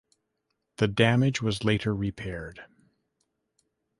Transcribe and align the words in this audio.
The 0.77 0.87
damage 0.87 1.43
was 1.43 1.63
later 1.63 1.93
repaired. 1.93 2.65